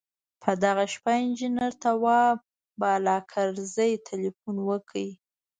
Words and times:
په 0.41 0.51
دغه 0.63 0.85
شپه 0.93 1.11
انجنیر 1.23 1.73
تواب 1.83 2.37
بالاکرزی 2.81 3.91
تیلفون 4.07 4.55
وکړ. 4.69 4.95